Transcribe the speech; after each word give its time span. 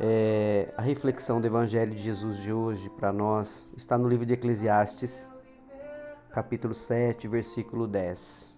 é, 0.00 0.72
a 0.76 0.82
reflexão 0.82 1.40
do 1.40 1.46
Evangelho 1.46 1.92
de 1.92 2.00
Jesus 2.00 2.36
de 2.36 2.52
hoje 2.52 2.88
para 2.90 3.12
nós 3.12 3.68
está 3.76 3.98
no 3.98 4.08
livro 4.08 4.24
de 4.24 4.32
Eclesiastes, 4.32 5.30
capítulo 6.30 6.72
7, 6.72 7.26
versículo 7.26 7.86
10. 7.86 8.56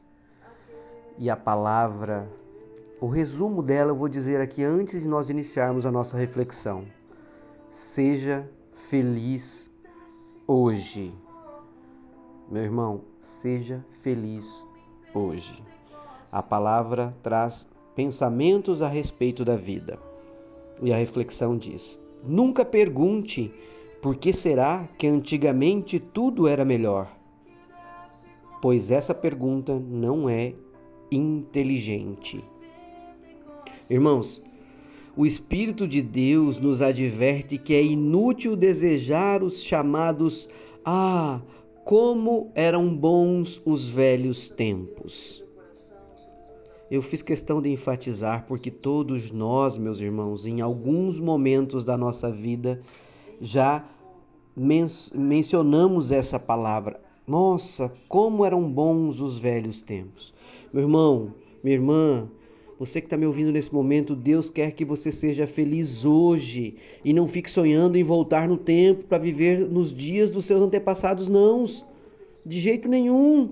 E 1.16 1.30
a 1.30 1.36
palavra, 1.36 2.28
o 3.00 3.06
resumo 3.06 3.62
dela 3.62 3.90
eu 3.90 3.96
vou 3.96 4.08
dizer 4.08 4.40
aqui 4.40 4.62
antes 4.62 5.02
de 5.02 5.08
nós 5.08 5.30
iniciarmos 5.30 5.86
a 5.86 5.90
nossa 5.90 6.18
reflexão. 6.18 6.84
Seja 7.70 8.46
feliz 8.74 9.70
hoje. 10.46 11.14
Meu 12.50 12.64
irmão, 12.64 13.02
seja 13.18 13.82
feliz 14.02 14.66
hoje. 15.14 15.64
A 16.30 16.42
palavra 16.42 17.16
traz 17.22 17.70
pensamentos 17.94 18.82
a 18.82 18.88
respeito 18.88 19.42
da 19.42 19.56
vida. 19.56 20.09
E 20.82 20.92
a 20.92 20.96
reflexão 20.96 21.56
diz: 21.56 21.98
Nunca 22.24 22.64
pergunte 22.64 23.52
por 24.00 24.16
que 24.16 24.32
será 24.32 24.88
que 24.98 25.06
antigamente 25.06 25.98
tudo 25.98 26.48
era 26.48 26.64
melhor, 26.64 27.14
pois 28.62 28.90
essa 28.90 29.14
pergunta 29.14 29.78
não 29.78 30.28
é 30.28 30.54
inteligente. 31.10 32.42
Irmãos, 33.88 34.42
o 35.16 35.26
Espírito 35.26 35.86
de 35.86 36.00
Deus 36.00 36.58
nos 36.58 36.80
adverte 36.80 37.58
que 37.58 37.74
é 37.74 37.82
inútil 37.82 38.56
desejar 38.56 39.42
os 39.42 39.62
chamados 39.62 40.48
Ah, 40.84 41.42
como 41.84 42.50
eram 42.54 42.94
bons 42.94 43.60
os 43.66 43.88
velhos 43.88 44.48
tempos 44.48 45.44
eu 46.90 47.00
fiz 47.00 47.22
questão 47.22 47.62
de 47.62 47.70
enfatizar 47.70 48.44
porque 48.48 48.70
todos 48.70 49.30
nós, 49.30 49.78
meus 49.78 50.00
irmãos, 50.00 50.44
em 50.44 50.60
alguns 50.60 51.20
momentos 51.20 51.84
da 51.84 51.96
nossa 51.96 52.30
vida 52.30 52.80
já 53.40 53.84
men 54.56 54.86
mencionamos 55.14 56.10
essa 56.10 56.38
palavra. 56.38 57.00
Nossa, 57.26 57.92
como 58.08 58.44
eram 58.44 58.68
bons 58.68 59.20
os 59.20 59.38
velhos 59.38 59.82
tempos. 59.82 60.34
Meu 60.72 60.82
irmão, 60.82 61.34
minha 61.62 61.76
irmã, 61.76 62.28
você 62.76 63.00
que 63.00 63.06
está 63.06 63.16
me 63.16 63.26
ouvindo 63.26 63.52
nesse 63.52 63.72
momento, 63.72 64.16
Deus 64.16 64.50
quer 64.50 64.72
que 64.72 64.84
você 64.84 65.12
seja 65.12 65.46
feliz 65.46 66.04
hoje 66.04 66.74
e 67.04 67.12
não 67.12 67.28
fique 67.28 67.50
sonhando 67.50 67.96
em 67.96 68.02
voltar 68.02 68.48
no 68.48 68.56
tempo 68.56 69.04
para 69.04 69.18
viver 69.18 69.60
nos 69.60 69.94
dias 69.94 70.30
dos 70.30 70.44
seus 70.44 70.60
antepassados, 70.60 71.28
não. 71.28 71.64
De 72.44 72.58
jeito 72.58 72.88
nenhum 72.88 73.50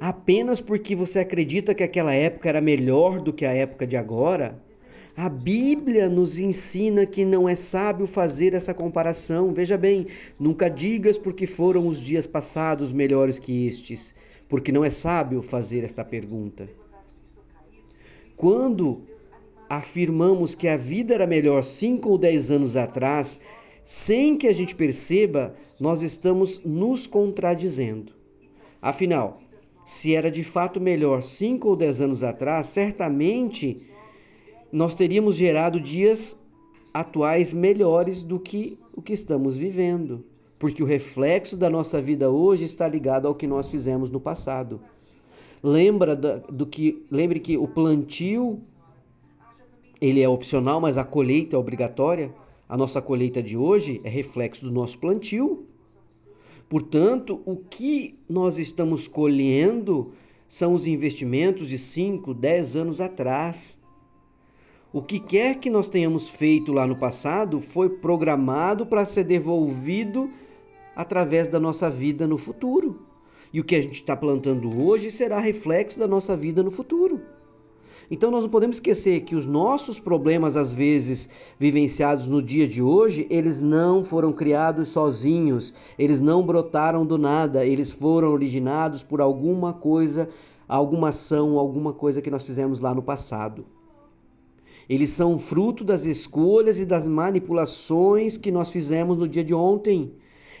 apenas 0.00 0.60
porque 0.60 0.94
você 0.94 1.18
acredita 1.20 1.74
que 1.74 1.82
aquela 1.82 2.12
época 2.12 2.48
era 2.48 2.60
melhor 2.60 3.20
do 3.20 3.32
que 3.32 3.44
a 3.44 3.52
época 3.52 3.86
de 3.86 3.96
agora? 3.96 4.60
A 5.16 5.30
Bíblia 5.30 6.10
nos 6.10 6.38
ensina 6.38 7.06
que 7.06 7.24
não 7.24 7.48
é 7.48 7.54
sábio 7.54 8.06
fazer 8.06 8.52
essa 8.52 8.74
comparação. 8.74 9.54
Veja 9.54 9.76
bem, 9.78 10.06
nunca 10.38 10.68
digas 10.68 11.16
porque 11.16 11.46
foram 11.46 11.86
os 11.86 11.98
dias 11.98 12.26
passados 12.26 12.92
melhores 12.92 13.38
que 13.38 13.66
estes, 13.66 14.14
porque 14.46 14.70
não 14.70 14.84
é 14.84 14.90
sábio 14.90 15.40
fazer 15.40 15.84
esta 15.84 16.04
pergunta. 16.04 16.68
Quando 18.36 19.04
afirmamos 19.70 20.54
que 20.54 20.68
a 20.68 20.76
vida 20.76 21.14
era 21.14 21.26
melhor 21.26 21.64
cinco 21.64 22.10
ou 22.10 22.18
dez 22.18 22.50
anos 22.50 22.76
atrás, 22.76 23.40
sem 23.86 24.36
que 24.36 24.46
a 24.46 24.52
gente 24.52 24.74
perceba, 24.74 25.56
nós 25.80 26.02
estamos 26.02 26.60
nos 26.62 27.06
contradizendo. 27.06 28.12
Afinal, 28.82 29.40
se 29.86 30.16
era 30.16 30.32
de 30.32 30.42
fato 30.42 30.80
melhor 30.80 31.22
cinco 31.22 31.68
ou 31.68 31.76
dez 31.76 32.00
anos 32.00 32.24
atrás, 32.24 32.66
certamente 32.66 33.86
nós 34.72 34.96
teríamos 34.96 35.36
gerado 35.36 35.78
dias 35.78 36.36
atuais 36.92 37.54
melhores 37.54 38.20
do 38.20 38.40
que 38.40 38.76
o 38.96 39.00
que 39.00 39.12
estamos 39.12 39.56
vivendo, 39.56 40.24
porque 40.58 40.82
o 40.82 40.86
reflexo 40.86 41.56
da 41.56 41.70
nossa 41.70 42.00
vida 42.00 42.28
hoje 42.28 42.64
está 42.64 42.88
ligado 42.88 43.28
ao 43.28 43.34
que 43.34 43.46
nós 43.46 43.68
fizemos 43.68 44.10
no 44.10 44.18
passado. 44.18 44.80
Lembra 45.62 46.16
do 46.16 46.66
que, 46.66 47.06
lembre 47.08 47.38
que 47.38 47.56
o 47.56 47.68
plantio 47.68 48.58
ele 50.00 50.20
é 50.20 50.28
opcional, 50.28 50.80
mas 50.80 50.98
a 50.98 51.04
colheita 51.04 51.54
é 51.54 51.58
obrigatória. 51.58 52.34
A 52.68 52.76
nossa 52.76 53.00
colheita 53.00 53.40
de 53.40 53.56
hoje 53.56 54.00
é 54.02 54.08
reflexo 54.08 54.64
do 54.64 54.72
nosso 54.72 54.98
plantio. 54.98 55.64
Portanto, 56.68 57.40
o 57.44 57.56
que 57.56 58.18
nós 58.28 58.58
estamos 58.58 59.06
colhendo 59.06 60.12
são 60.48 60.74
os 60.74 60.86
investimentos 60.86 61.68
de 61.68 61.78
5, 61.78 62.34
10 62.34 62.76
anos 62.76 63.00
atrás. 63.00 63.80
O 64.92 65.02
que 65.02 65.20
quer 65.20 65.60
que 65.60 65.70
nós 65.70 65.88
tenhamos 65.88 66.28
feito 66.28 66.72
lá 66.72 66.86
no 66.86 66.96
passado 66.96 67.60
foi 67.60 67.88
programado 67.88 68.86
para 68.86 69.06
ser 69.06 69.24
devolvido 69.24 70.30
através 70.94 71.46
da 71.46 71.60
nossa 71.60 71.90
vida 71.90 72.26
no 72.26 72.38
futuro. 72.38 73.02
E 73.52 73.60
o 73.60 73.64
que 73.64 73.76
a 73.76 73.82
gente 73.82 73.94
está 73.94 74.16
plantando 74.16 74.82
hoje 74.82 75.12
será 75.12 75.38
reflexo 75.38 75.98
da 75.98 76.08
nossa 76.08 76.36
vida 76.36 76.62
no 76.62 76.70
futuro. 76.70 77.20
Então 78.10 78.30
nós 78.30 78.44
não 78.44 78.50
podemos 78.50 78.76
esquecer 78.76 79.22
que 79.22 79.34
os 79.34 79.46
nossos 79.46 79.98
problemas, 79.98 80.56
às 80.56 80.72
vezes 80.72 81.28
vivenciados 81.58 82.28
no 82.28 82.40
dia 82.40 82.66
de 82.66 82.80
hoje, 82.80 83.26
eles 83.28 83.60
não 83.60 84.04
foram 84.04 84.32
criados 84.32 84.88
sozinhos, 84.88 85.74
eles 85.98 86.20
não 86.20 86.44
brotaram 86.44 87.04
do 87.04 87.18
nada, 87.18 87.66
eles 87.66 87.90
foram 87.90 88.32
originados 88.32 89.02
por 89.02 89.20
alguma 89.20 89.72
coisa, 89.72 90.28
alguma 90.68 91.08
ação, 91.08 91.58
alguma 91.58 91.92
coisa 91.92 92.22
que 92.22 92.30
nós 92.30 92.44
fizemos 92.44 92.78
lá 92.78 92.94
no 92.94 93.02
passado. 93.02 93.66
Eles 94.88 95.10
são 95.10 95.36
fruto 95.36 95.82
das 95.82 96.04
escolhas 96.04 96.78
e 96.78 96.84
das 96.84 97.08
manipulações 97.08 98.36
que 98.36 98.52
nós 98.52 98.70
fizemos 98.70 99.18
no 99.18 99.26
dia 99.26 99.42
de 99.42 99.52
ontem. 99.52 100.12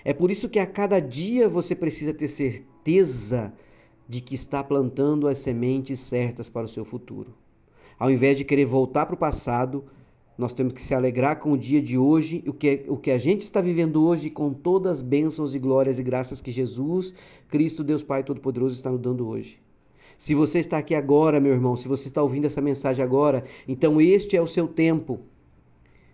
É 0.04 0.12
por 0.12 0.32
isso 0.32 0.48
que 0.48 0.58
a 0.58 0.66
cada 0.66 0.98
dia 0.98 1.48
você 1.48 1.76
precisa 1.76 2.12
ter 2.12 2.26
certeza 2.26 3.52
de 4.08 4.20
que 4.20 4.34
está 4.34 4.62
plantando 4.62 5.28
as 5.28 5.38
sementes 5.38 6.00
certas 6.00 6.48
para 6.48 6.66
o 6.66 6.68
seu 6.68 6.84
futuro. 6.84 7.34
Ao 7.98 8.10
invés 8.10 8.36
de 8.36 8.44
querer 8.44 8.66
voltar 8.66 9.06
para 9.06 9.14
o 9.14 9.18
passado, 9.18 9.84
nós 10.36 10.52
temos 10.52 10.74
que 10.74 10.82
se 10.82 10.94
alegrar 10.94 11.40
com 11.40 11.52
o 11.52 11.58
dia 11.58 11.80
de 11.80 11.96
hoje, 11.96 12.44
o 12.46 12.52
que, 12.52 12.84
o 12.88 12.96
que 12.96 13.10
a 13.10 13.18
gente 13.18 13.42
está 13.42 13.60
vivendo 13.60 14.04
hoje, 14.04 14.28
com 14.28 14.52
todas 14.52 14.98
as 14.98 15.02
bênçãos 15.02 15.54
e 15.54 15.58
glórias 15.58 15.98
e 15.98 16.02
graças 16.02 16.40
que 16.40 16.50
Jesus, 16.50 17.14
Cristo, 17.48 17.82
Deus 17.82 18.02
Pai 18.02 18.22
Todo-Poderoso, 18.22 18.74
está 18.74 18.90
nos 18.90 19.00
dando 19.00 19.26
hoje. 19.26 19.58
Se 20.18 20.34
você 20.34 20.58
está 20.58 20.78
aqui 20.78 20.94
agora, 20.94 21.40
meu 21.40 21.52
irmão, 21.52 21.74
se 21.74 21.88
você 21.88 22.08
está 22.08 22.22
ouvindo 22.22 22.46
essa 22.46 22.60
mensagem 22.60 23.04
agora, 23.04 23.44
então 23.66 24.00
este 24.00 24.36
é 24.36 24.42
o 24.42 24.46
seu 24.46 24.68
tempo. 24.68 25.20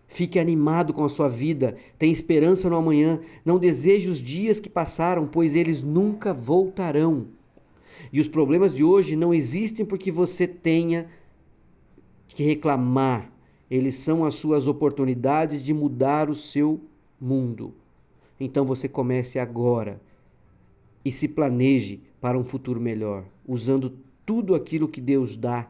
Fique 0.07 0.39
animado 0.39 0.93
com 0.93 1.05
a 1.05 1.09
sua 1.09 1.29
vida, 1.29 1.77
tenha 1.99 2.13
esperança 2.13 2.69
no 2.69 2.77
amanhã, 2.77 3.21
não 3.45 3.59
deseje 3.59 4.09
os 4.09 4.19
dias 4.19 4.61
que 4.61 4.69
passaram, 4.69 5.27
pois 5.27 5.55
eles 5.55 5.83
nunca 5.83 6.35
voltarão. 6.35 7.29
E 8.11 8.21
os 8.21 8.29
problemas 8.29 8.75
de 8.75 8.83
hoje 8.83 9.17
não 9.17 9.35
existem 9.35 9.85
porque 9.85 10.11
você 10.11 10.47
tenha 10.47 11.09
que 12.29 12.43
reclamar. 12.43 13.31
Eles 13.71 13.97
são 13.97 14.25
as 14.25 14.35
suas 14.35 14.67
oportunidades 14.67 15.65
de 15.65 15.75
mudar 15.75 16.31
o 16.31 16.35
seu 16.35 16.81
mundo. 17.21 17.75
Então 18.41 18.65
você 18.65 18.89
comece 18.89 19.39
agora 19.39 20.01
e 21.05 21.13
se 21.13 21.29
planeje 21.29 22.01
para 22.21 22.39
um 22.39 22.45
futuro 22.45 22.81
melhor, 22.81 23.25
usando 23.47 23.93
tudo 24.25 24.55
aquilo 24.55 24.89
que 24.89 25.01
Deus 25.01 25.37
dá 25.37 25.69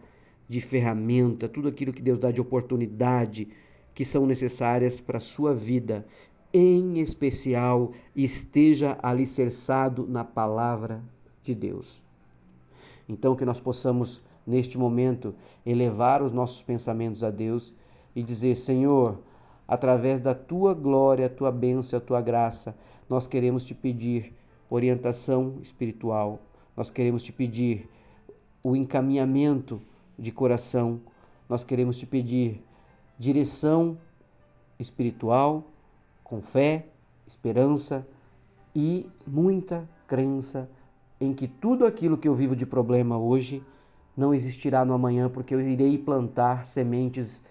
de 0.49 0.61
ferramenta, 0.61 1.49
tudo 1.49 1.69
aquilo 1.69 1.93
que 1.93 2.03
Deus 2.03 2.19
dá 2.19 2.31
de 2.31 2.41
oportunidade 2.41 3.49
que 3.95 4.05
são 4.05 4.27
necessárias 4.27 5.01
para 5.01 5.19
a 5.19 5.21
sua 5.21 5.55
vida, 5.55 6.07
em 6.53 6.99
especial, 7.01 7.93
esteja 8.15 8.99
alicerçado 9.03 10.07
na 10.07 10.25
palavra 10.25 11.03
de 11.43 11.55
Deus. 11.55 12.03
Então, 13.09 13.37
que 13.37 13.45
nós 13.45 13.61
possamos, 13.61 14.23
neste 14.47 14.79
momento, 14.79 15.35
elevar 15.65 16.23
os 16.23 16.33
nossos 16.33 16.63
pensamentos 16.63 17.23
a 17.23 17.31
Deus 17.31 17.75
e 18.15 18.23
dizer: 18.23 18.57
Senhor, 18.57 19.19
através 19.67 20.21
da 20.21 20.35
tua 20.35 20.75
glória, 20.75 21.27
a 21.27 21.31
tua 21.31 21.51
bênção, 21.51 21.99
a 21.99 22.03
tua 22.03 22.21
graça, 22.21 22.75
nós 23.09 23.27
queremos 23.27 23.65
te 23.65 23.75
pedir 23.75 24.35
orientação 24.69 25.55
espiritual, 25.61 26.41
nós 26.77 26.91
queremos 26.91 27.23
te 27.23 27.33
pedir 27.33 27.89
o 28.63 28.77
encaminhamento 28.77 29.81
de 30.19 30.31
coração, 30.31 31.01
nós 31.49 31.65
queremos 31.65 31.99
te 31.99 32.07
pedir 32.07 32.63
direção 33.19 33.99
espiritual, 34.79 35.65
com 36.23 36.41
fé, 36.41 36.87
esperança 37.27 38.07
e 38.75 39.07
muita 39.27 39.89
crença 40.07 40.69
em 41.23 41.33
que 41.33 41.47
tudo 41.47 41.87
aquilo 41.87 42.19
que 42.19 42.27
eu 42.27 42.35
vivo 42.35 42.57
de 42.57 42.67
problema 42.67 43.17
hoje 43.17 43.63
não 44.17 44.35
existirá 44.35 44.85
no 44.85 44.93
amanhã, 44.93 45.29
porque 45.29 45.55
eu 45.55 45.61
irei 45.61 45.97
plantar 45.97 46.67
sementes 46.67 47.43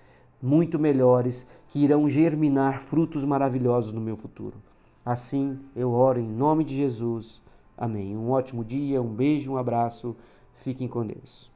muito 0.41 0.77
melhores 0.77 1.47
que 1.69 1.83
irão 1.83 2.09
germinar 2.09 2.81
frutos 2.81 3.23
maravilhosos 3.23 3.93
no 3.93 4.01
meu 4.01 4.17
futuro. 4.17 4.57
Assim 5.05 5.57
eu 5.73 5.91
oro 5.91 6.19
em 6.19 6.27
nome 6.27 6.65
de 6.65 6.75
Jesus. 6.75 7.41
Amém. 7.77 8.15
Um 8.15 8.29
ótimo 8.29 8.63
dia, 8.63 9.01
um 9.01 9.13
beijo, 9.13 9.53
um 9.53 9.57
abraço. 9.57 10.15
Fiquem 10.53 10.87
com 10.87 11.05
Deus. 11.05 11.49